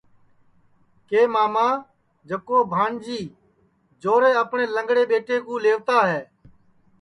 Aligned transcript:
کہ 1.09 1.21
ماما 1.33 1.67
جکو 2.29 2.57
بھانجی 2.73 3.21
جورے 4.01 4.31
اپٹؔے 4.41 4.65
لنگڑے 4.75 5.03
ٻیٹے 5.09 5.37
کُو 5.45 5.53
لئیوتا 5.63 5.97
تیا 6.07 6.19